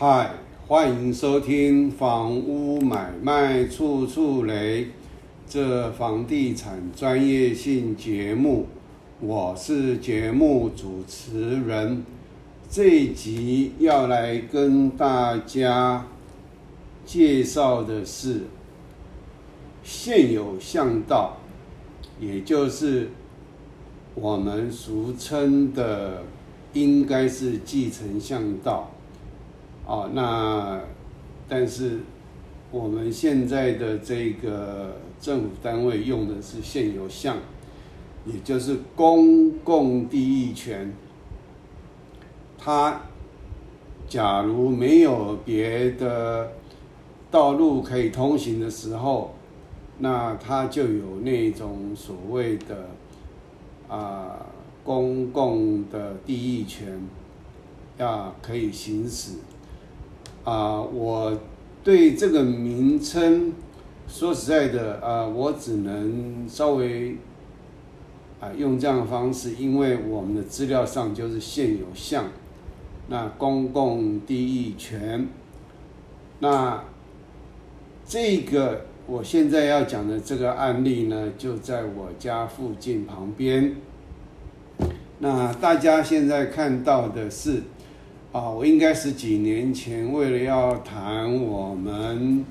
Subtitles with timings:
[0.00, 0.30] 嗨，
[0.68, 4.84] 欢迎收听《房屋买卖处处雷》
[5.48, 8.68] 这房地产专业性节目，
[9.18, 12.04] 我是节目主持人。
[12.70, 16.06] 这一集要来跟大家
[17.04, 18.42] 介绍的是
[19.82, 21.38] 现有巷道，
[22.20, 23.10] 也就是
[24.14, 26.22] 我们俗称的，
[26.72, 28.92] 应该是继承巷道。
[29.88, 30.78] 哦，那
[31.48, 32.00] 但是
[32.70, 37.38] 我们现在的这个政府单位用的是现有项，
[38.26, 40.92] 也就是公共地役权。
[42.58, 43.00] 它
[44.06, 46.52] 假如没有别的
[47.30, 49.34] 道路可以通行的时候，
[50.00, 52.90] 那它就有那种所谓的
[53.88, 54.44] 啊
[54.84, 57.00] 公共的地役权，
[57.96, 59.38] 要可以行使。
[60.48, 61.38] 啊，我
[61.84, 63.52] 对这个名称
[64.08, 67.18] 说实在的啊，我只能稍微
[68.40, 72.24] 啊用这样的方式，因为我们的资料上就是现有项，
[73.08, 75.28] 那公共地役权，
[76.38, 76.82] 那
[78.06, 83.76] 这个我现在要讲的这个案例呢，就在我家附近旁边。
[85.18, 87.64] 那大家现在看到的是。
[88.30, 92.44] 啊，我应该是几年前为了要谈我们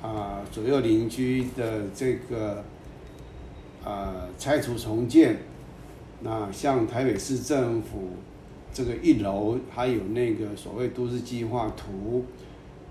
[0.00, 2.62] 啊左右邻居的这个
[3.84, 5.38] 啊拆除重建，
[6.20, 8.10] 那像台北市政府
[8.72, 12.24] 这个一楼还有那个所谓都市计划图，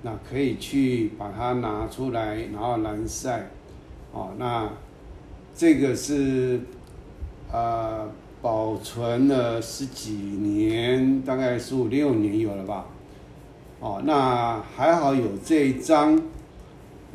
[0.02, 3.48] 那可以去把它拿出来，然后蓝晒，
[4.12, 4.70] 哦，那
[5.56, 6.60] 这个是
[7.50, 8.06] 啊。
[8.46, 12.86] 保存了十几年，大概十五六年有了吧。
[13.80, 16.22] 哦，那还好有这一张。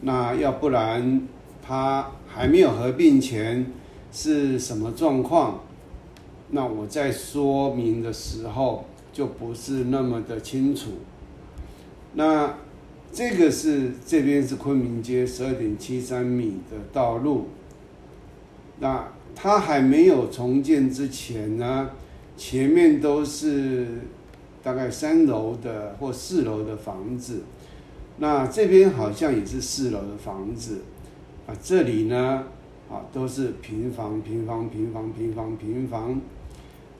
[0.01, 1.29] 那要不然
[1.63, 3.65] 它还没有合并前
[4.11, 5.61] 是什么状况？
[6.49, 10.91] 那我在说明的时候就不是那么的清楚。
[12.15, 12.57] 那
[13.13, 17.47] 这个是这边是昆明街十二点七三米的道路。
[18.81, 19.07] 那。
[19.35, 21.91] 它还没有重建之前呢，
[22.37, 23.87] 前面都是
[24.63, 27.43] 大概三楼的或四楼的房子，
[28.19, 30.83] 那这边好像也是四楼的房子，
[31.47, 32.45] 啊，这里呢，
[32.91, 36.21] 啊都是平房、平房、平房、平房、平房，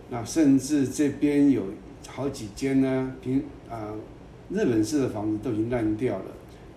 [0.09, 1.65] 那甚至这边有
[2.09, 3.93] 好几间呢，平啊
[4.49, 6.25] 日本式的房子都已经烂掉了，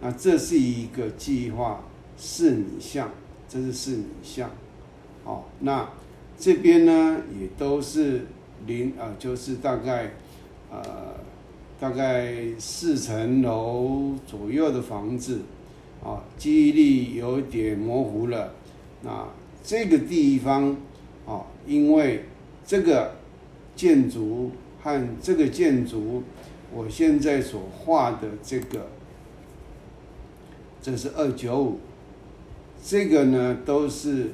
[0.01, 1.83] 那这是一个计划
[2.17, 3.09] 四米巷，
[3.47, 4.51] 这是四米巷。
[5.25, 5.89] 好，那
[6.37, 8.25] 这边呢也都是
[8.67, 10.11] 零啊，就是大概
[10.69, 11.15] 呃
[11.79, 15.39] 大概四层楼左右的房子，
[16.03, 18.51] 啊，记忆力有点模糊了。
[19.01, 19.25] 那
[19.63, 20.75] 这个地方
[21.25, 22.25] 啊，因为
[22.65, 23.15] 这个
[23.77, 24.51] 建筑
[24.81, 26.23] 和这个建筑，
[26.73, 28.87] 我现在所画的这个，
[30.81, 31.79] 这是二九五，
[32.83, 34.31] 这个呢都是。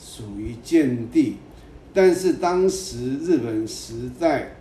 [0.00, 1.38] 属于建地，
[1.92, 4.52] 但是当时日本时代，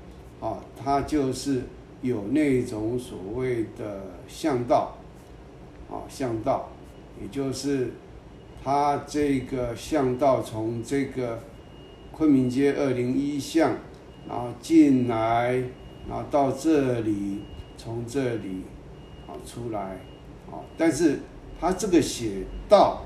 [0.42, 1.62] 啊，它就是
[2.02, 4.98] 有那种所谓的巷道，
[5.90, 6.72] 啊，巷道，
[7.22, 7.92] 也就是
[8.64, 11.44] 它这个巷道从这个
[12.12, 13.78] 昆明街二零一巷，
[14.28, 15.54] 然后进来，
[16.10, 17.42] 然后到这里，
[17.78, 18.64] 从这里，
[19.28, 20.00] 啊出来，
[20.50, 21.20] 啊，但是
[21.62, 23.04] 它这个写道。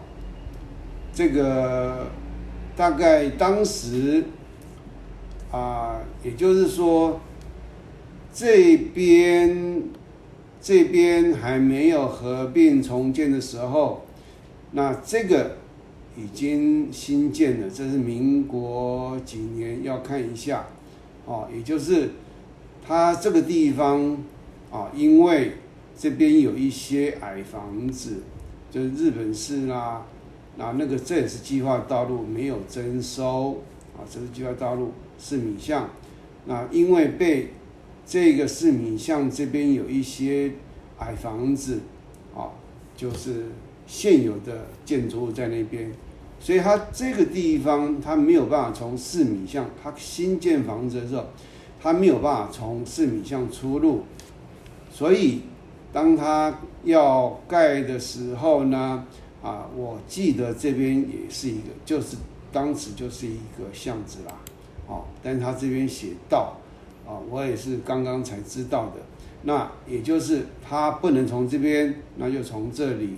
[1.13, 2.07] 这个
[2.75, 4.23] 大概当时
[5.51, 7.19] 啊，也就是说，
[8.33, 9.83] 这边
[10.61, 14.05] 这边还没有合并重建的时候，
[14.71, 15.57] 那这个
[16.15, 17.69] 已经新建了。
[17.69, 19.83] 这是民国几年？
[19.83, 20.67] 要看一下
[21.25, 21.49] 哦。
[21.53, 22.11] 也就是
[22.87, 24.17] 它这个地方
[24.71, 25.53] 啊，因为
[25.97, 28.23] 这边有一些矮房子，
[28.71, 30.05] 就是日本式啦。
[30.57, 33.61] 那那个这也是计划道路没有征收
[33.95, 35.89] 啊，这是计划道路四米巷。
[36.45, 37.53] 那因为被
[38.05, 40.51] 这个四米巷这边有一些
[40.99, 41.79] 矮房子
[42.35, 42.51] 啊，
[42.97, 43.45] 就是
[43.87, 45.89] 现有的建筑物在那边，
[46.39, 51.25] 所以它这个地方它没有办法从四米巷，它新建房子的时候，
[51.81, 54.01] 它没有办法从四米巷出入，
[54.91, 55.43] 所以
[55.93, 59.07] 当它要盖的时候呢。
[59.41, 62.17] 啊，我记得这边也是一个，就是
[62.51, 64.35] 当时就是一个巷子啦，
[64.87, 66.57] 哦，但他这边写道，
[67.07, 69.01] 啊，我也是刚刚才知道的。
[69.43, 73.17] 那也就是它不能从这边，那就从这里。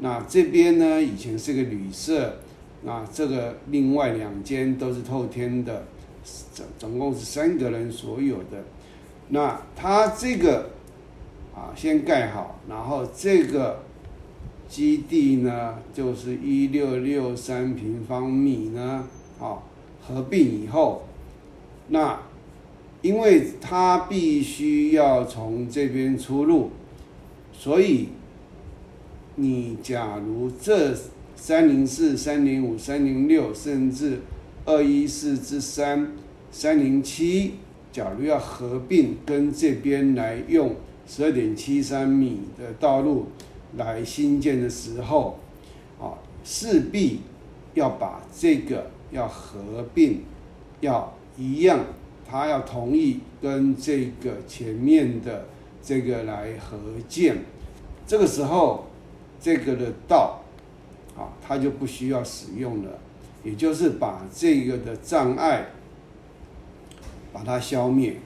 [0.00, 2.36] 那这边呢，以前是个旅社，
[2.82, 5.86] 那这个另外两间都是透天的，
[6.52, 8.62] 总总共是三个人所有的。
[9.28, 10.68] 那它这个
[11.54, 13.82] 啊，先盖好，然后这个
[14.72, 19.06] 基地呢，就是一六六三平方米呢，
[19.38, 19.60] 啊，
[20.00, 21.02] 合并以后，
[21.88, 22.18] 那
[23.02, 26.70] 因为它必须要从这边出入，
[27.52, 28.08] 所以
[29.36, 30.96] 你假如这
[31.36, 34.20] 三零四、三零五、三零六，甚至
[34.64, 36.12] 二一四之三、
[36.50, 37.56] 三零七。
[37.92, 40.74] 假如要合并跟这边来用
[41.06, 43.26] 十二点七三米的道路
[43.76, 45.38] 来新建的时候，
[46.00, 47.20] 啊，势必
[47.74, 50.22] 要把这个要合并，
[50.80, 51.80] 要一样，
[52.28, 55.46] 他要同意跟这个前面的
[55.82, 56.78] 这个来合
[57.08, 57.44] 建，
[58.06, 58.86] 这个时候
[59.40, 60.42] 这个的道
[61.16, 62.98] 啊，他就不需要使用了，
[63.44, 65.66] 也就是把这个的障碍。
[67.34, 68.16] 把它消灭，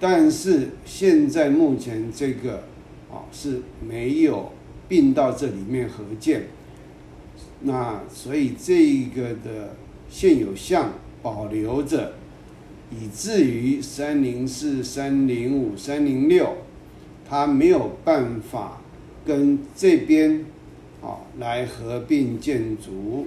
[0.00, 2.64] 但是现在目前这个
[3.12, 4.52] 啊是没有
[4.88, 6.48] 并到这里面合建，
[7.60, 9.76] 那所以这个的
[10.08, 10.92] 现有项
[11.22, 12.12] 保留着，
[12.90, 16.56] 以至于三零四、三零五、三零六，
[17.28, 18.80] 它没有办法
[19.24, 20.44] 跟这边
[21.02, 23.26] 啊来合并建筑，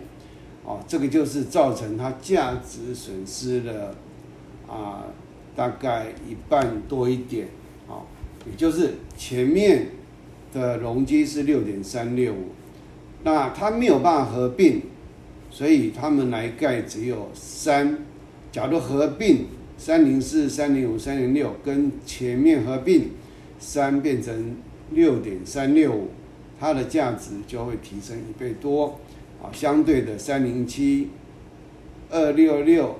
[0.65, 3.95] 啊这个就是造成它价值损失的。
[4.65, 5.03] 啊，
[5.56, 7.47] 大概一半多一点，
[7.88, 8.01] 啊，
[8.45, 9.88] 也就是前面
[10.54, 12.48] 的容积是六点三六五，
[13.24, 14.81] 那它没有办法合并，
[15.50, 18.00] 所以他们来盖只有三。
[18.51, 19.45] 假如合并
[19.78, 23.12] 三零四、三零五、三零六跟前面合并
[23.60, 24.56] 三变成
[24.92, 26.10] 六点三六五，
[26.60, 29.00] 它的价值就会提升一倍多。
[29.42, 31.10] 啊，相对的三零七、
[32.10, 32.98] 二六六。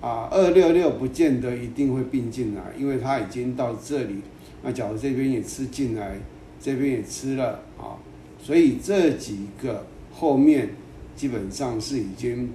[0.00, 4.16] 啊，二六六不见得一定会并进来，因为它已经到这里，
[4.64, 6.18] 那假如这边也吃进来，
[6.58, 8.00] 这边也吃了啊，
[8.42, 10.70] 所以这几个后面
[11.14, 12.50] 基本上是已经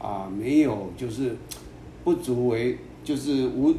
[0.00, 1.36] 啊没有，就是
[2.02, 3.74] 不足为，就是无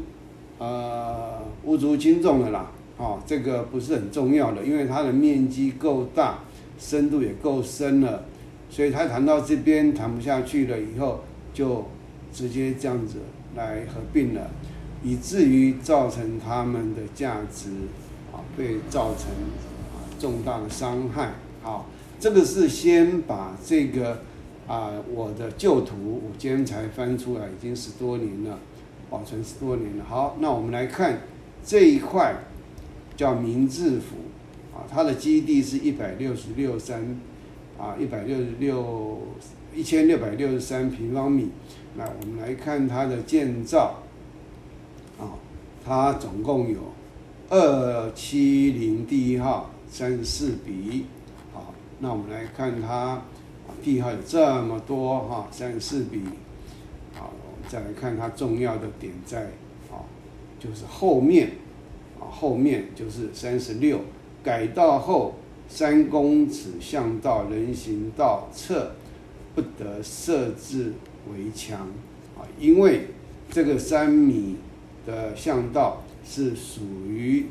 [0.60, 6.40] 呃无足轻重的啦，啊，这个不是很重要的，因为它的面积够大，
[6.78, 8.24] 深度也够深了，
[8.70, 11.24] 所以他谈到这边谈不下去了以后
[11.54, 11.86] 就。
[12.36, 13.20] 直接这样子
[13.56, 14.50] 来合并了，
[15.04, 17.70] 以至于造成他们的价值
[18.32, 19.30] 啊被造成
[19.94, 21.34] 啊重大的伤害。
[21.62, 21.88] 好，
[22.20, 24.22] 这个是先把这个
[24.68, 28.60] 啊我的旧图，我今天才翻出来，已经十多年了，
[29.10, 30.06] 保存十多年了。
[30.06, 31.20] 好，那我们来看
[31.66, 32.36] 这一块
[33.16, 34.16] 叫明治府
[34.74, 37.20] 啊，它的基地是一百六十六三
[37.78, 39.22] 啊一百六十六
[39.76, 41.50] 一千六百六十三平方米。
[41.96, 44.03] 那我们来看它的建造，
[45.86, 46.80] 它总共有
[47.50, 51.06] 二七零第一号三十四笔，
[51.54, 53.22] 好，那我们来看它
[53.84, 56.22] 第一号有这么多哈三十四笔，
[57.14, 59.44] 好，我们再来看它重要的点在
[59.92, 60.02] 啊，
[60.60, 61.52] 就是后面
[62.20, 64.02] 啊后面就是三十六
[64.44, 65.36] 改道后
[65.68, 68.92] 三公尺巷道人行道侧
[69.54, 70.94] 不得设置。
[71.32, 71.88] 围墙
[72.38, 73.08] 啊，因为
[73.50, 74.58] 这个三米
[75.06, 77.46] 的巷道是属于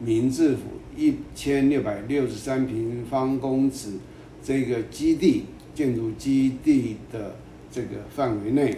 [0.00, 0.62] 明治府
[0.96, 3.98] 一千六百六十三平方公尺
[4.42, 5.44] 这个基地
[5.74, 7.36] 建筑基地的
[7.70, 8.76] 这个范围内，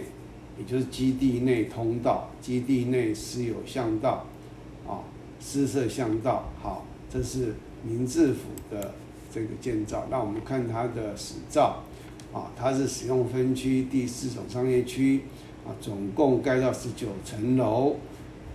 [0.57, 4.25] 也就是基地内通道、基地内私有巷道
[4.87, 5.03] 啊，
[5.39, 6.51] 私设巷道。
[6.61, 8.93] 好，这是明治府的
[9.33, 10.07] 这个建造。
[10.09, 11.83] 那我们看它的史照。
[12.33, 15.21] 啊，它是使用分区第四种商业区，
[15.65, 17.95] 啊，总共盖到十九层楼，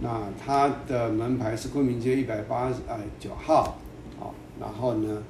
[0.00, 3.78] 那它的门牌是昆明街一百八十呃九号，
[4.18, 5.22] 好，然后呢，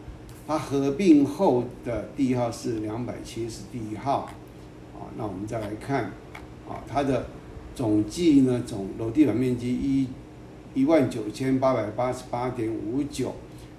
[0.47, 4.29] 它合并后的地号是两百七十第一号，
[4.95, 6.05] 啊，那我们再来看，
[6.69, 7.27] 啊，它的
[7.75, 10.09] 总计呢总楼地板面积一
[10.75, 13.35] 一万九千八百八十八点五九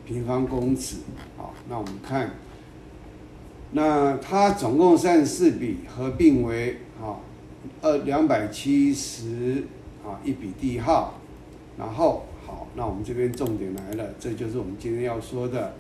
[0.06, 0.98] 平方公尺，
[1.38, 2.32] 好，那我们看。
[3.74, 7.16] 那它总共三十四笔合并为啊
[7.82, 9.64] 二两百七十
[10.06, 11.16] 啊一笔地号，
[11.78, 15.76] 然后好，那我们这边重点来了，这就是我们今天要说的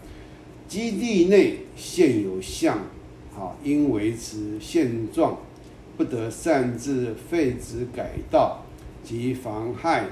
[0.68, 2.80] 基地内现有项，
[3.34, 5.38] 好应维持现状，
[5.98, 8.64] 不得擅自废止改道
[9.04, 10.06] 及妨害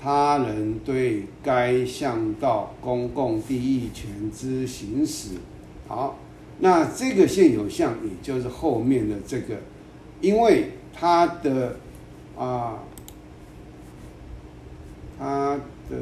[0.00, 5.36] 他人对该巷道公共地役权之行使。
[5.86, 6.18] 好，
[6.58, 9.56] 那这个现有项，也就是后面的这个，
[10.22, 11.76] 因为它的
[12.38, 12.78] 啊，
[15.18, 15.60] 它
[15.90, 15.96] 的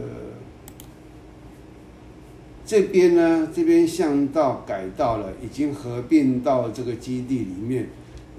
[2.64, 7.88] 这边呢，这边巷道改道了，已经合并到这个基地里面，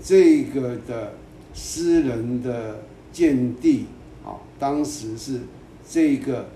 [0.02, 1.16] 这个的
[1.54, 3.88] 私人的建地
[4.24, 4.40] 啊。
[4.58, 5.42] 当时是
[5.90, 6.50] 这个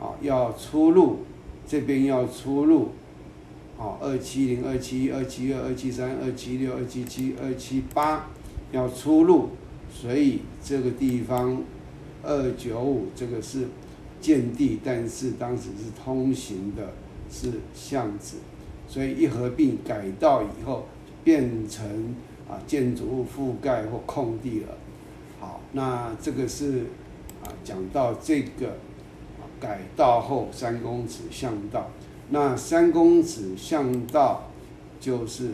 [0.00, 1.18] 啊要出入，
[1.68, 2.88] 这边要出入，
[3.78, 8.30] 啊二七零、二七一、二七二、二七三、二七六、二七七、二七八
[8.72, 9.50] 要出入，
[9.88, 11.62] 所以这个地方
[12.24, 13.68] 二九五这个是
[14.20, 16.92] 建地，但是当时是通行的，
[17.30, 18.38] 是巷子，
[18.88, 20.86] 所以一合并改道以后
[21.22, 22.16] 变成
[22.48, 24.78] 啊建筑物覆盖或空地了。
[25.38, 26.86] 好，那这个是。
[27.44, 31.90] 啊，讲到这个啊改道后三公尺巷道，
[32.30, 34.44] 那三公尺巷道
[35.00, 35.50] 就是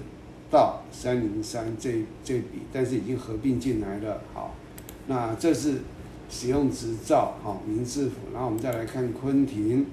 [0.51, 4.21] 到三零三这这笔，但是已经合并进来了。
[4.33, 4.55] 好，
[5.07, 5.79] 那这是
[6.31, 8.15] 使用执照，好，民治府。
[8.33, 9.87] 然后我们再来看昆庭，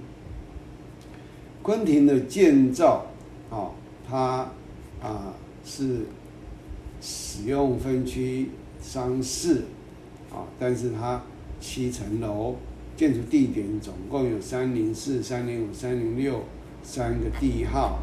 [1.62, 3.07] 昆庭的建造，
[3.50, 3.71] 啊，
[4.07, 4.51] 它
[5.01, 5.33] 啊
[5.65, 6.05] 是
[7.01, 9.63] 使用分区商事，
[10.31, 11.21] 啊，但是它。
[11.57, 12.57] 七层楼，
[12.95, 16.43] 建筑地点总共有三零四、三零五、三零六
[16.83, 18.00] 三个地号，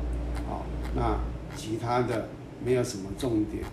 [0.49, 0.65] 好，
[0.97, 1.21] 那
[1.55, 2.29] 其他的
[2.65, 3.65] 没有什么重点，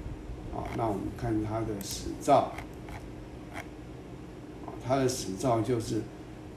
[0.53, 2.51] 啊，那我们看它的史照，
[4.65, 5.97] 啊，它的史照就是，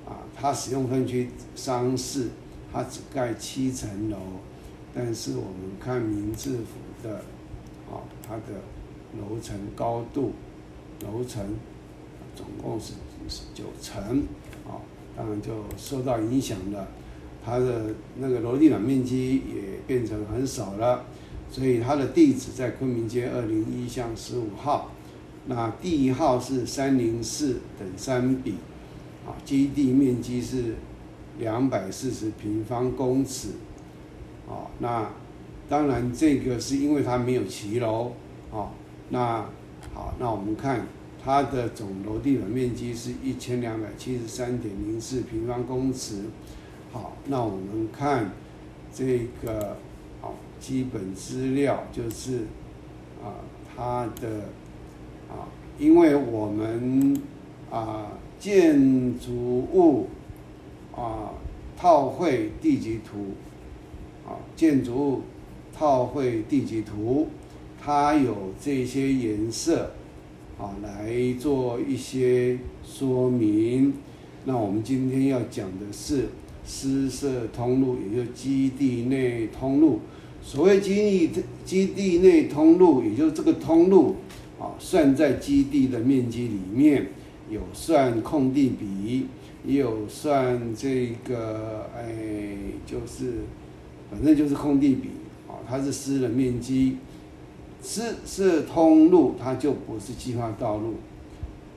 [0.07, 2.29] 啊，它使用分区商事，
[2.73, 4.19] 它只盖七层楼，
[4.95, 6.67] 但是我们看明治府
[7.03, 7.17] 的，
[7.91, 8.61] 啊，它的
[9.21, 10.33] 楼层高度，
[11.01, 11.45] 楼层
[12.35, 12.95] 总共是。
[13.55, 14.03] 九层，
[14.67, 14.83] 啊，
[15.17, 16.89] 当然就受到影响了，
[17.45, 21.05] 它的那个楼地板面积也变成很少了，
[21.51, 24.91] 所以它的地址在昆明街二零一巷十五号，
[25.47, 28.55] 那地号是三零四等三笔，
[29.27, 30.77] 啊，基地面积是
[31.39, 33.49] 两百四十平方公尺，
[34.49, 35.11] 啊，那
[35.69, 38.13] 当然这个是因为它没有骑楼，
[38.53, 38.71] 啊，
[39.11, 39.45] 那
[39.93, 40.87] 好，那我们看。
[41.25, 46.25] 它的总楼地板面积是一千两百七十三点零四平方公尺。
[46.93, 48.31] 好，那我们看
[48.95, 49.77] 这个
[50.21, 50.29] 啊
[50.61, 52.41] 基本资料，就是
[53.23, 53.41] 啊，
[53.75, 54.45] 它的
[55.29, 57.21] 啊，因为我们
[57.71, 60.09] 啊建筑物
[60.95, 61.33] 啊
[61.77, 63.35] 套绘地级图
[64.27, 65.21] 啊建筑物
[65.75, 67.29] 套绘地级图，
[67.83, 69.93] 它有这些颜色。
[70.59, 73.95] 啊，来做一些说明。
[74.45, 76.29] 那我们今天要讲的是
[76.65, 80.01] 私设通路，也就是基地内通路。
[80.43, 80.95] 所谓基
[81.29, 84.17] 地基地内通路，也就是这个通路
[84.59, 87.07] 啊，算在基地的面积里面，
[87.49, 89.27] 有算空地比，
[89.65, 92.55] 也有算这个哎，
[92.85, 93.43] 就是
[94.11, 95.11] 反正就是空地比
[95.49, 96.97] 啊，它是私人面积。
[97.81, 100.95] 私设通路，它就不是计划道路，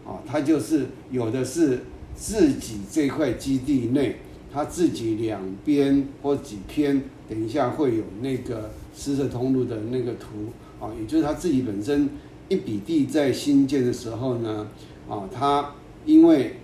[0.05, 1.81] 啊，它就是有的是
[2.15, 4.17] 自己这块基地内，
[4.55, 12.07] 它自己两边或几篇，等一下会有那个施设通路的那个图，啊，也就是它自己本身
[12.47, 14.69] 一笔地在新建的时候呢，
[15.09, 15.73] 啊，它
[16.05, 16.55] 因为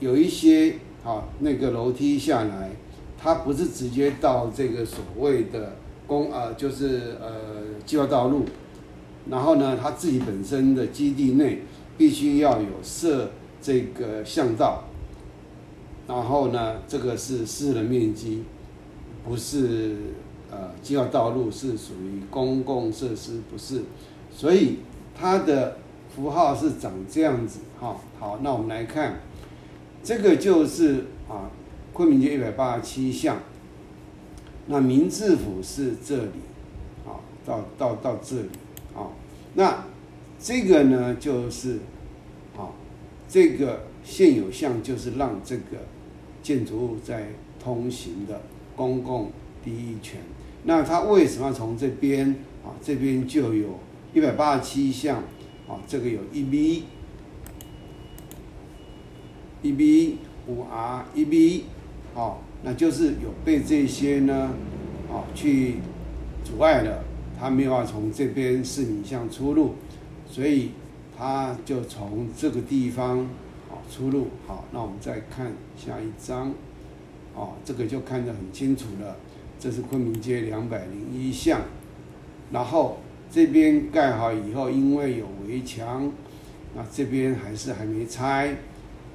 [0.00, 2.72] 有一些啊那个楼梯下来，
[3.16, 5.76] 它不是直接到这个所谓的。
[6.06, 8.44] 公啊，就是呃计划道路，
[9.30, 11.62] 然后呢，他自己本身的基地内
[11.96, 13.30] 必须要有设
[13.62, 14.84] 这个巷道，
[16.06, 18.44] 然后呢，这个是私人面积，
[19.26, 19.96] 不是
[20.50, 23.82] 呃计划道路，是属于公共设施，不是，
[24.30, 24.80] 所以
[25.18, 25.78] 它的
[26.14, 27.96] 符号是长这样子哈。
[28.18, 29.20] 好，那我们来看，
[30.02, 31.50] 这个就是啊
[31.92, 33.38] 昆明街一百八十七巷。
[34.66, 36.40] 那明治府是这里，
[37.06, 38.48] 啊，到到到这里，
[38.94, 39.08] 啊，
[39.54, 39.84] 那
[40.40, 41.80] 这个呢就是，
[42.56, 42.72] 啊，
[43.28, 45.62] 这个现有项就是让这个
[46.42, 48.42] 建筑物在通行的
[48.76, 49.32] 公共
[49.64, 50.20] 第一权。
[50.64, 52.30] 那它为什么要从这边
[52.62, 52.76] 啊？
[52.80, 53.80] 这边就有
[54.12, 55.18] 一百八十七项，
[55.66, 56.84] 啊，这个有一 B、
[59.62, 61.64] 一 B、五 R、一 B，
[62.14, 62.36] 啊。
[62.66, 64.54] 那就是有被这些呢，
[65.10, 65.74] 啊，去
[66.42, 67.04] 阻碍了，
[67.38, 69.74] 他没有办法从这边四米巷出入，
[70.26, 70.70] 所以
[71.14, 73.28] 他就从这个地方，
[73.90, 74.28] 出入。
[74.46, 76.52] 好，那我们再看下一章，
[77.34, 79.16] 哦，这个就看得很清楚了。
[79.58, 81.62] 这是昆明街两百零一巷，
[82.50, 82.98] 然后
[83.30, 86.12] 这边盖好以后，因为有围墙，
[86.76, 88.56] 那这边还是还没拆，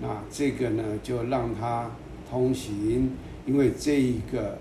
[0.02, 1.92] 那这个呢就让它
[2.30, 3.12] 通行，
[3.46, 4.54] 因为这一个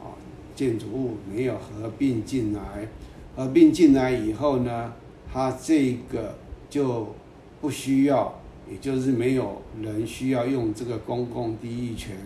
[0.00, 0.16] 啊
[0.56, 2.88] 建筑物没有合并进来，
[3.36, 4.92] 合并进来以后呢，
[5.32, 6.36] 它这个
[6.68, 7.14] 就
[7.60, 12.16] 不需要，也就是没有人需要用这个公共地域权，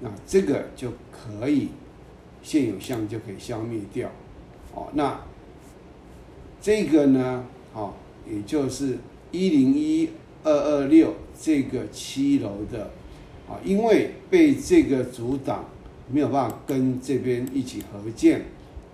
[0.00, 1.68] 那这个就可以。
[2.42, 4.06] 现有项就可以消灭掉，
[4.74, 5.18] 哦，那
[6.60, 7.94] 这个呢，哦，
[8.30, 8.98] 也就是
[9.32, 10.10] 一零一
[10.42, 12.90] 二二六这个七楼的，
[13.48, 15.64] 啊，因为被这个阻挡，
[16.12, 18.42] 没有办法跟这边一起合建，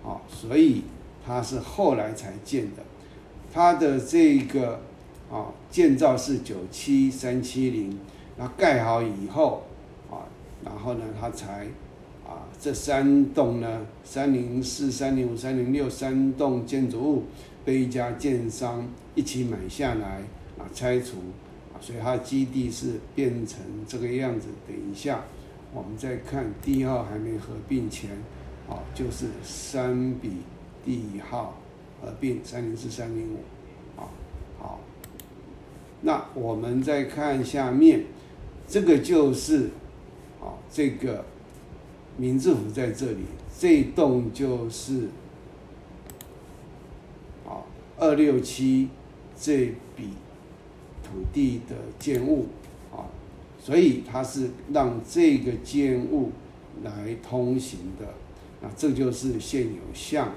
[0.01, 0.83] 啊，所以
[1.25, 2.83] 它是后来才建的，
[3.51, 4.79] 它的这个
[5.31, 7.97] 啊建造是九七三七零，
[8.37, 9.63] 那盖好以后，
[10.09, 10.27] 啊，
[10.63, 11.67] 然后呢，它才。
[12.23, 17.23] 啊，这三栋呢，三零四、三零五、三零六三栋建筑物
[17.65, 20.21] 被一家建商一起买下来
[20.57, 21.17] 啊，拆除，
[21.81, 24.47] 所以它基地是变成这个样子。
[24.65, 25.25] 等一下，
[25.73, 28.11] 我们再看第一号还没合并前，
[28.69, 30.37] 啊，就是三比
[30.85, 31.57] 第一号
[32.01, 33.39] 合并三零四、三零五，
[36.01, 38.05] 那我们再看下面，
[38.67, 39.69] 这个就是
[40.39, 41.25] 啊，这个。
[42.17, 43.23] 明治府在这里，
[43.57, 45.07] 这栋就是
[47.47, 47.63] 啊
[47.97, 48.89] 二六七
[49.39, 50.09] 这笔
[51.01, 52.47] 土地的建物
[52.91, 53.07] 啊，
[53.57, 56.31] 所以它是让这个建物
[56.83, 58.13] 来通行的，
[58.61, 60.33] 那这就是现有项，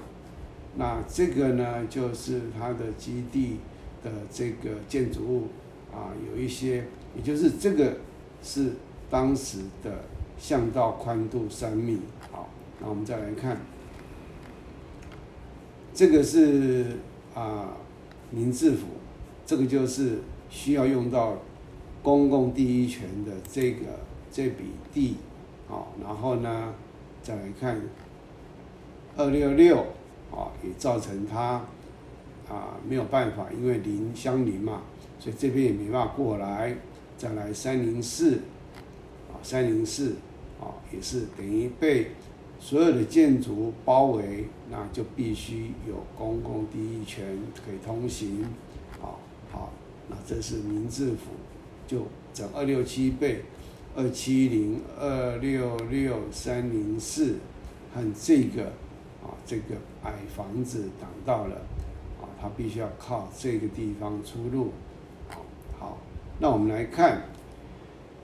[0.77, 3.57] 那这个呢就是它的基地
[4.05, 5.47] 的这个建筑物
[5.91, 6.85] 啊，有一些，
[7.17, 7.97] 也就是这个
[8.41, 8.71] 是
[9.09, 9.91] 当时的。
[10.37, 11.97] 巷道宽度三米，
[12.29, 12.49] 好，
[12.81, 13.57] 那我们再来看，
[15.93, 16.97] 这个是
[17.33, 17.69] 啊
[18.31, 18.85] 民治府，
[19.45, 21.37] 这个就是需要用到
[22.03, 23.85] 公共第一权的这个
[24.29, 25.15] 这笔地，
[25.69, 26.73] 好，然后呢
[27.23, 27.81] 再来看
[29.15, 29.77] 二六六，
[30.31, 31.63] 啊也造成它
[32.49, 34.83] 啊没有办法，因为邻相邻嘛，
[35.19, 36.75] 所以这边也没办法过来，
[37.17, 38.39] 再来三零四。
[39.27, 40.15] 啊三零四，
[40.59, 42.07] 啊，也是等于被
[42.57, 48.43] 所有的建筑包围，那就必须有公共第一权可以通行，
[48.99, 49.13] 啊，
[49.51, 49.71] 好，
[50.09, 51.33] 那这是民治府，
[51.85, 53.43] 就整二六七倍，
[53.95, 57.35] 二七零二六六三零四
[57.93, 58.63] 和这个
[59.21, 61.61] 啊这个矮房子挡到了，
[62.45, 64.69] 它必须要靠这个地方出入，
[65.79, 65.97] 好，
[66.37, 67.23] 那我们来看。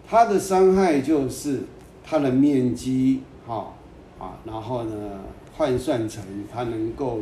[0.07, 1.61] 它的伤害就是
[2.03, 3.73] 它的面积，哈
[4.19, 5.21] 啊，然后呢
[5.57, 7.21] 换算成它能够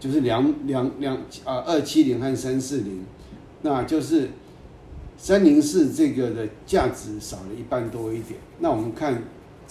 [0.00, 3.04] 就是两两两啊二七零和三四零，
[3.60, 4.30] 那就是
[5.16, 8.40] 三零四这个的价值少了一半多一点。
[8.58, 9.22] 那我们看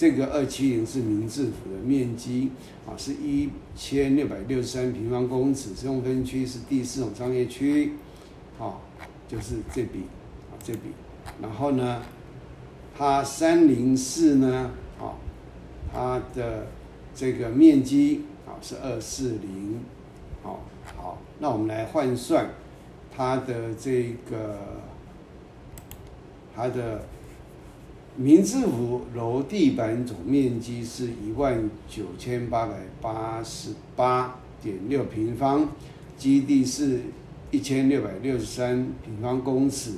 [0.01, 2.49] 这个二七零是明治府的面积
[2.87, 7.93] 啊，是一千六百六十三平方公尺，使用分区是第四种商业区，
[8.59, 8.81] 啊，
[9.27, 9.99] 就是这笔
[10.49, 10.89] 啊这笔，
[11.39, 12.01] 然后呢？
[12.97, 15.13] 它三零四呢，啊，
[15.93, 16.65] 它的
[17.13, 19.81] 这个面积啊是二四零，
[20.41, 20.61] 好，
[20.97, 22.49] 好，那我们来换算
[23.15, 24.57] 它的这个
[26.55, 27.03] 它的
[28.21, 35.67] 明治府楼地板总面积是一万九千八百八十八点六平方，
[36.17, 37.01] 基地是
[37.49, 39.93] 一千六百六十三平方公尺，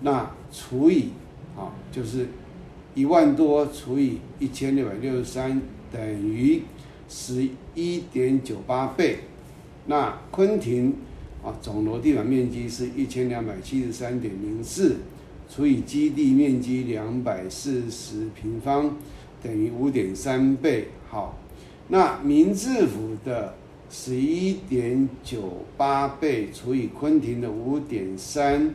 [0.00, 1.10] 那除以。
[1.56, 2.28] 啊，就是
[2.94, 6.62] 一万多除以一千六百六十三等于
[7.08, 9.18] 十一点九八倍。
[9.86, 10.94] 那昆庭
[11.42, 14.98] 啊，总楼地板面积是一千两百七十三点零四，
[15.48, 18.96] 除以基地面积两百四十平方，
[19.42, 20.88] 等于五点三倍。
[21.08, 21.38] 好，
[21.88, 23.54] 那明治府的
[23.90, 28.74] 十一点九八倍除以昆廷的五点三。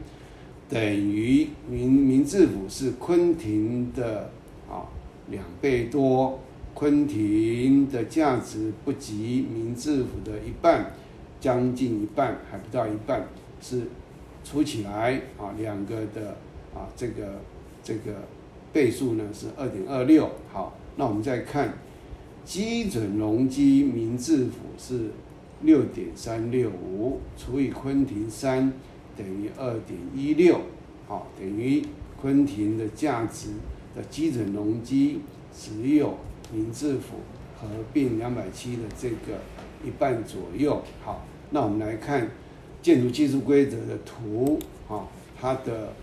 [0.70, 4.32] 等于明明治府是昆廷的
[4.68, 4.90] 啊
[5.30, 6.40] 两倍多，
[6.74, 10.94] 昆廷的价值不及明治府的一半，
[11.40, 13.28] 将近一半还不到一半，
[13.62, 13.84] 是
[14.44, 16.38] 除起来啊两个的
[16.74, 17.42] 啊这个
[17.84, 18.14] 这个
[18.72, 20.30] 倍数呢是二点二六。
[20.52, 21.74] 好，那我们再看
[22.44, 25.12] 基准容积，明治府是
[25.62, 28.74] 六点三六五，除以昆庭三。
[29.16, 30.60] 等于二点一六，
[31.08, 31.86] 好，等于
[32.20, 33.50] 昆庭的价值
[33.96, 35.22] 的基准容积
[35.56, 36.18] 只有
[36.52, 37.18] 明治府
[37.62, 39.38] 合并两百七的这个
[39.86, 40.82] 一半左右。
[41.04, 42.28] 好，那我们来看
[42.82, 44.58] 建筑技术规则的图
[44.90, 45.06] 啊，
[45.40, 45.94] 它的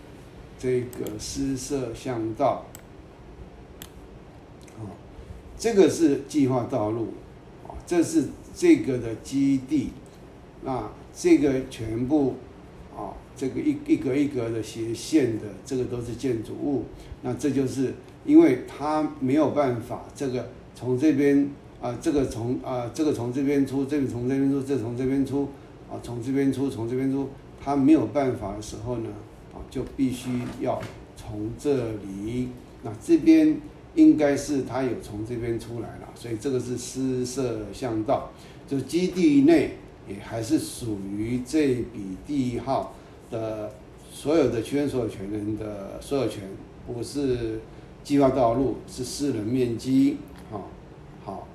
[0.61, 2.65] 这个施设巷道，
[4.77, 4.85] 啊，
[5.57, 7.07] 这个是计划道路，
[7.65, 9.89] 啊，这是这个的基地，
[10.63, 12.35] 那这个全部。
[12.93, 16.83] 啊，这个一一格一格的斜线的，这个都是建筑物。
[17.21, 17.93] 那这就是
[18.25, 21.49] 因为它没有办法，这个从这边
[21.81, 25.47] 啊，这个从啊，这个从这边出，这个从这边出，这从这边出，
[25.89, 27.29] 啊，从这边出，从这边出，
[27.63, 29.09] 它没有办法的时候呢，
[29.69, 30.81] 就必须要
[31.15, 32.49] 从这里。
[32.83, 33.59] 那这边
[33.95, 38.31] 应该是它有从这边出来了，所以这个是施设巷道，
[38.67, 39.77] 就基地内。
[40.09, 42.95] 也还是属于这笔地号
[43.29, 43.71] 的
[44.11, 46.43] 所有的区所有权人的所有权，
[46.87, 47.61] 不是
[48.03, 50.17] 计划道路，是私人面积。
[50.49, 50.67] 好，
[51.23, 51.47] 好，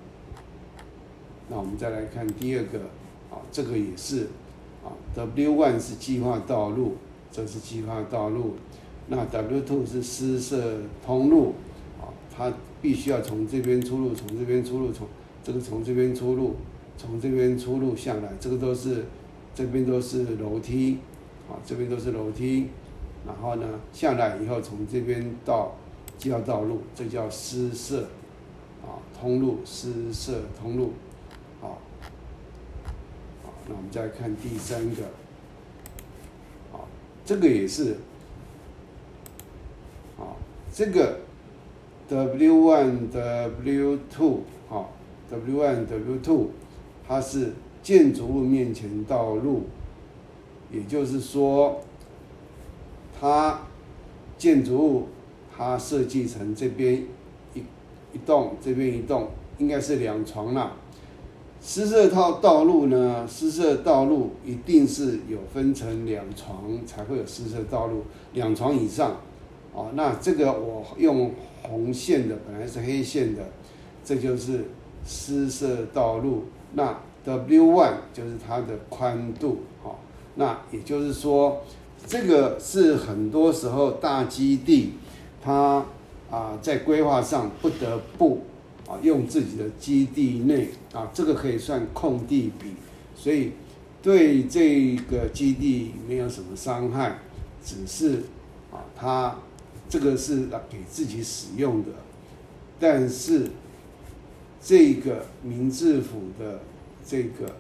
[1.51, 2.79] 那我们再来看第二个，
[3.31, 4.29] 啊，这个也是，
[4.83, 6.95] 啊，W one 是计划道路，
[7.37, 8.55] 这是计划道路，
[9.09, 11.53] 那 W two 是私设通路，
[12.01, 15.07] 啊，它必须要从这边出入，从这边出入，从
[15.44, 16.57] 这个从这边出入。
[16.99, 19.05] 从这边出入下来，这个都是，
[19.55, 20.96] 这边都是楼梯，
[21.46, 22.68] 啊，这边都是楼梯，
[23.27, 25.75] 然后呢，下来以后从这边到
[26.16, 28.05] 计划道路，这叫私设，
[28.83, 30.94] 啊，通路私设通路，
[31.61, 31.83] 好，
[33.44, 35.03] 好，那我们再看第三个，
[37.27, 37.97] 这个也是，
[40.17, 40.37] 好，
[40.73, 41.19] 这个
[42.09, 44.93] W one W two，好
[45.29, 46.51] ，W one W two。
[47.09, 49.65] 它是建筑物面前道路，
[50.73, 51.81] 也就是说，
[53.21, 53.61] 它
[54.39, 55.09] 建筑物
[55.57, 57.05] 它设计成这边
[57.55, 57.59] 一
[58.12, 60.77] 一栋，这边一栋，应该是两床了。
[61.68, 69.16] 施设套道路呢，施设道路一定是有分成两床才会有施设道路，两床以上，
[69.74, 73.42] 哦，那这个我用红线的，本来是黑线的，
[74.05, 74.66] 这就是
[75.05, 76.44] 施设道路。
[76.74, 79.98] 那 W one 就是它的宽度，好，
[80.37, 81.62] 那也就是说，
[82.07, 84.92] 这个是很多时候大基地，
[85.42, 85.85] 它
[86.31, 88.42] 啊在规划上不得不
[88.87, 92.72] 啊用自己的基地内啊，这个可以算空地比，
[93.14, 93.53] 所以
[94.03, 97.18] 对这个基地没有什么伤害，
[97.64, 98.25] 只是
[98.72, 99.38] 啊它
[99.88, 101.90] 这个是给自己使用的，
[102.79, 103.51] 但是。
[104.59, 106.61] 这个明治府的
[107.07, 107.55] 这个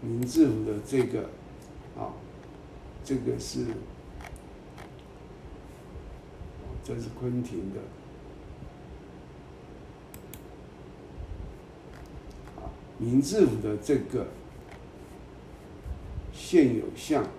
[0.00, 1.20] 明治府的这个
[1.96, 2.10] 啊，
[3.04, 3.60] 这个是
[6.82, 7.80] 这是昆庭的
[12.56, 12.66] 啊，
[12.98, 14.26] 明治府的这个
[16.32, 17.30] 现有巷啊，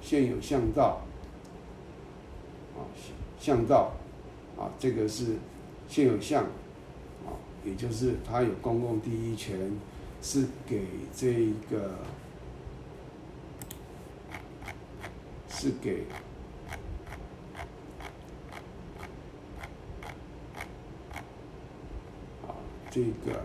[0.00, 1.02] 现有巷道
[2.76, 2.82] 啊，
[3.38, 3.92] 巷道
[4.58, 5.36] 啊，这个是。
[5.88, 6.44] 现有项，
[7.26, 7.36] 啊，
[7.66, 9.70] 也就是它有公共第一权，
[10.22, 11.98] 是给这个，
[15.50, 16.04] 是给，
[22.92, 23.40] 这个，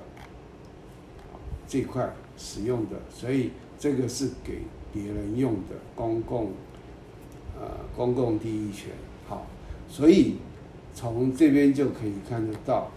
[1.68, 4.60] 这块使用的，所以这个是给
[4.94, 6.52] 别人用的公共，
[7.60, 8.92] 呃，公共第一权，
[9.28, 9.48] 好，
[9.90, 10.36] 所以。
[11.00, 12.90] 从这边就可以看得到，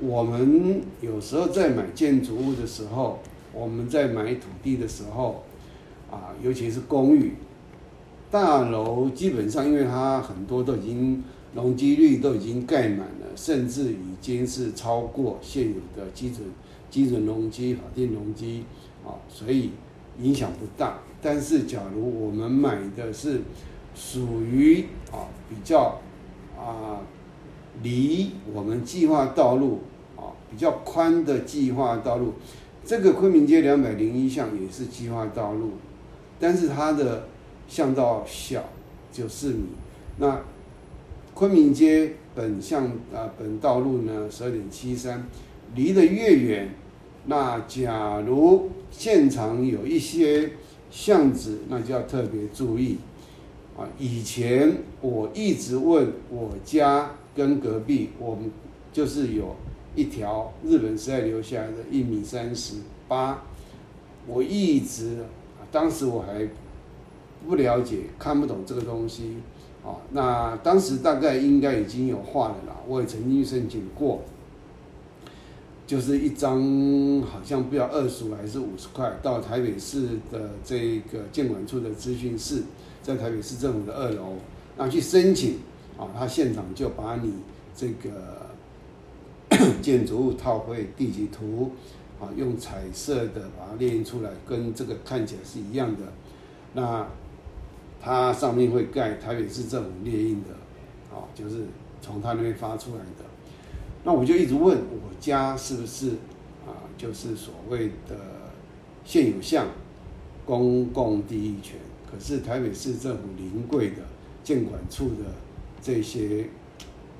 [0.00, 3.20] 我们有时候在买建筑物的时候，
[3.54, 5.44] 我们在买土地的时候，
[6.10, 7.36] 啊，尤其是公寓、
[8.30, 16.46] 大楼，基本上因为它很多都已经容积率都已经盖满了，甚至已经是超过现有的基准
[16.90, 18.64] 基准容积、法定容积，
[19.04, 19.70] 啊，所以
[20.20, 20.98] 影响不大。
[21.22, 23.42] 但是假如我们买的是
[23.94, 26.00] 属于啊比较。
[26.62, 27.00] 啊，
[27.82, 29.78] 离我们计划道路
[30.14, 32.34] 啊比较宽的计划道路，
[32.84, 35.70] 这个昆明街两百零一巷也是计划道路，
[36.38, 37.26] 但是它的
[37.66, 38.62] 巷道小，
[39.10, 39.68] 只有四米。
[40.18, 40.38] 那
[41.40, 45.26] 昆明街本巷啊本道路呢十二点七三，
[45.74, 46.74] 离得越远，
[47.24, 50.50] 那假如现场有一些
[50.90, 52.98] 巷子，那就要特别注意。
[53.74, 58.50] 啊，以前我一直问我家跟隔壁，我们
[58.92, 59.56] 就是有
[59.96, 62.74] 一条日本时代留下来的一米三十
[63.08, 63.44] 八，
[64.26, 65.24] 我一直，
[65.72, 66.46] 当时我还
[67.48, 69.36] 不了解、看不懂这个东西，
[69.84, 74.22] 啊，那当时大概应该已经有画了啦，我也曾经申请过，
[75.86, 76.60] 就是一张
[77.22, 82.62] 好像不要二十还是五十块，到台北市的这个建管处的资讯室，
[83.02, 84.34] 在台北市政府的二楼，
[84.76, 85.58] 那去申请，
[85.98, 87.32] 啊，他现场就把你
[87.74, 88.46] 这个
[89.80, 91.70] 建筑物套绘地级图。
[92.20, 96.00] 啊，用彩色的把它列印出来，跟这个看起来是一样的。
[96.74, 97.08] 那
[98.00, 100.50] 它上面会盖台北市政府列印的，
[101.14, 101.66] 啊，就是
[102.00, 103.24] 从他那边发出来的。
[104.02, 106.12] 那我就一直问我家是不是
[106.66, 108.16] 啊，就是所谓的
[109.04, 109.66] 现有项
[110.46, 111.78] 公共地役权。
[112.10, 113.98] 可是台北市政府临柜的
[114.42, 115.34] 建管处的
[115.82, 116.48] 这些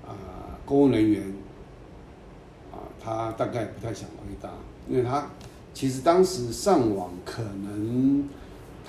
[0.06, 1.22] 啊公务人员
[2.72, 4.50] 啊，他大概不太想回答。
[4.88, 5.30] 因为他
[5.74, 8.28] 其实当时上网可能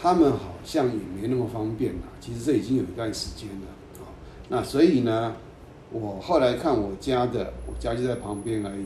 [0.01, 1.99] 他们好像也没那么方便了。
[2.19, 3.67] 其实这已经有一段时间了
[4.01, 4.09] 啊。
[4.49, 5.35] 那所以呢，
[5.91, 8.85] 我后来看我家的，我家就在旁边而已。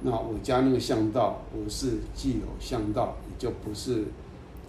[0.00, 4.04] 那我家那个巷道不是既有巷道，也就不是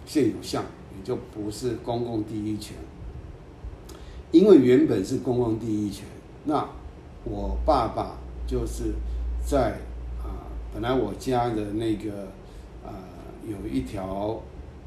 [0.04, 0.62] 现有巷，
[0.98, 2.76] 也就不是公共第一权。
[4.32, 6.04] 因为原本是公共第一权，
[6.44, 6.68] 那
[7.24, 8.92] 我爸爸就是
[9.46, 9.78] 在
[10.22, 10.44] 啊。
[10.74, 12.28] 本来我家的那个
[12.84, 12.92] 呃
[13.48, 14.40] 有一条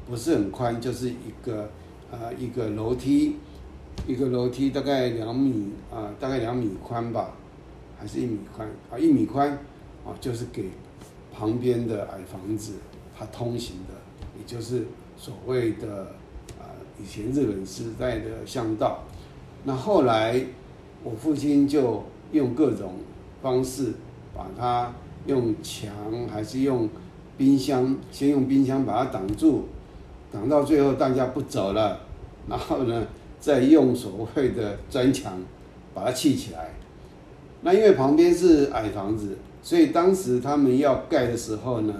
[0.08, 1.68] 不是很宽，就是一个
[2.10, 3.36] 呃一个楼梯，
[4.06, 7.32] 一个楼梯大概两米啊，大概两米宽吧，
[7.98, 9.50] 还是一米宽啊一米宽
[10.04, 10.70] 啊，就是给
[11.32, 12.74] 旁边的矮房子
[13.18, 13.94] 它通行的，
[14.38, 14.86] 也就是
[15.16, 16.14] 所谓的
[16.58, 16.68] 啊
[17.02, 19.04] 以前日本时代的巷道。
[19.64, 20.44] 那后来
[21.02, 22.94] 我父亲就用各种
[23.42, 23.94] 方式
[24.34, 24.92] 把它。
[25.26, 25.90] 用墙
[26.30, 26.86] 还是用
[27.38, 27.96] 冰箱？
[28.12, 29.64] 先用冰箱把它挡住，
[30.34, 32.00] 挡到最后大家不走了，
[32.48, 33.06] 然后呢，
[33.38, 35.40] 再用所谓的砖墙
[35.94, 36.74] 把它砌起来。
[37.62, 41.94] 那因为旁边是矮房子，所以当时他们要盖的时候呢，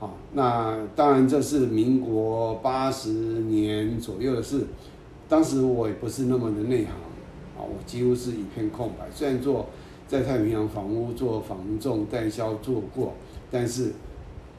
[0.00, 4.64] 啊，那当然这是民国八十年左右的事。
[5.28, 6.92] 当时我也不是那么的内行，
[7.56, 9.06] 啊，我几乎是一片空白。
[9.14, 9.66] 虽然做。
[10.08, 13.12] 在太平洋房屋做房仲代销做过，
[13.50, 13.90] 但是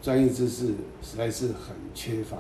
[0.02, 2.36] 专业知识实在是很缺乏。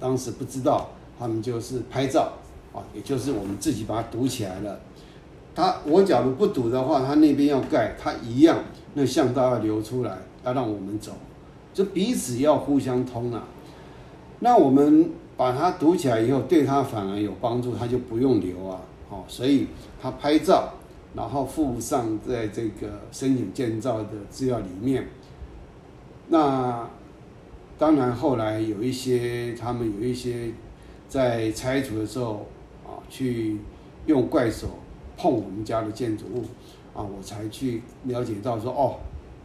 [0.00, 2.32] 当时不知道，他们就是拍照
[2.72, 4.78] 啊，也就是我们自己把它堵起来了。
[5.54, 8.58] 他我假如不堵的话，他那边要盖，他一样
[8.94, 11.12] 那巷道要留出来，要让我们走，
[11.72, 13.44] 就彼此要互相通啊。
[14.40, 18.80] 那我们把它堵起来以后，对他反而有帮助，他就不用留啊。
[19.08, 19.68] 好，所以
[20.00, 20.72] 他拍照。
[21.14, 25.08] 然后附上在这个申请建造的资料里面。
[26.28, 26.86] 那
[27.78, 30.50] 当然后来有一些他们有一些
[31.08, 32.46] 在拆除的时候
[32.86, 33.58] 啊，去
[34.06, 34.78] 用怪手
[35.16, 36.44] 碰我们家的建筑物
[36.94, 38.96] 啊，我才去了解到说哦，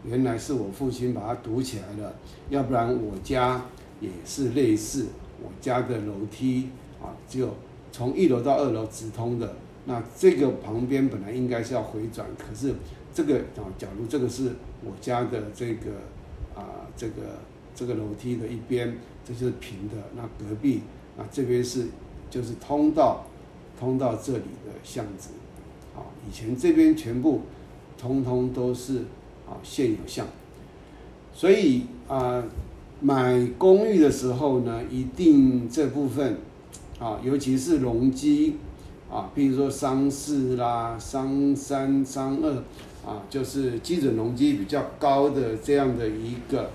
[0.05, 2.13] 原来是我父亲把它堵起来了，
[2.49, 3.65] 要不然我家
[3.99, 5.07] 也是类似，
[5.43, 6.69] 我家的楼梯
[7.01, 7.49] 啊，就
[7.91, 9.55] 从一楼到二楼直通的。
[9.85, 12.73] 那这个旁边本来应该是要回转，可是
[13.13, 14.53] 这个啊，假如这个是
[14.85, 15.91] 我家的这个
[16.55, 17.39] 啊，这个
[17.81, 19.95] 这个楼梯的一边，这就是平的。
[20.15, 20.81] 那隔壁
[21.17, 21.87] 啊，这边是
[22.29, 23.25] 就是通道，
[23.79, 25.31] 通到这里的巷子。
[25.95, 27.41] 啊，以前这边全部
[27.97, 28.97] 通通都是
[29.49, 30.27] 啊现有巷，
[31.33, 32.43] 所以啊，
[32.99, 36.37] 买公寓的时候呢，一定这部分
[36.99, 38.57] 啊，尤其是容积。
[39.09, 42.55] 啊，比如说商四啦、商三、商二，
[43.05, 46.69] 啊，就是基准容积比较高的这样的一个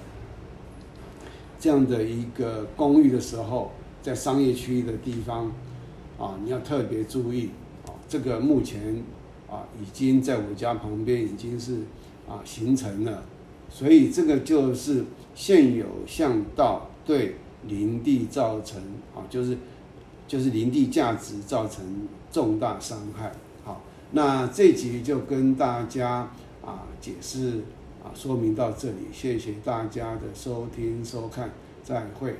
[1.67, 5.51] 这样的一个公寓的时候，在商业区的地方，
[6.17, 7.51] 啊，你要特别注意，
[7.87, 9.03] 啊，这个目前
[9.51, 11.79] 啊已经在我家旁边已经是
[12.29, 13.25] 啊形成了，
[13.69, 17.35] 所以这个就是现有巷道对
[17.67, 18.81] 林地造成
[19.13, 19.59] 啊，就是
[20.29, 21.85] 就是林地价值造成。
[22.31, 23.33] 重大伤害，
[23.65, 26.31] 好，那这集就跟大家
[26.65, 27.65] 啊解释
[28.07, 31.51] 啊说明到这里，谢谢大家的收听收看，
[31.83, 32.37] 再会。